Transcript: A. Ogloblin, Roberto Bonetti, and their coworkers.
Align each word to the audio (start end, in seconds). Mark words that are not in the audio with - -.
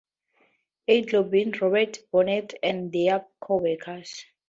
A. 0.87 1.01
Ogloblin, 1.03 1.53
Roberto 1.61 2.01
Bonetti, 2.11 2.57
and 2.63 2.91
their 2.91 3.23
coworkers. 3.39 4.25